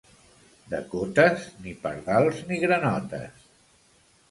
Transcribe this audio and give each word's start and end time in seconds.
De 0.71 0.79
Cotes, 0.93 1.43
ni 1.67 1.75
pardals 1.85 2.41
ni 2.51 2.59
granotes. 2.67 3.49